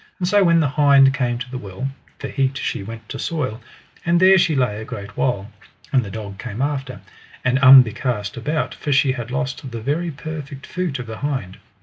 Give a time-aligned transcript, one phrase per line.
[0.17, 3.61] And so when the hind came to the well, for heat she went to soil,
[4.03, 5.51] and there she lay a great while;
[5.93, 7.01] and the dog came after,
[7.45, 11.57] and umbecast about, for she had lost the very perfect feute of the hind.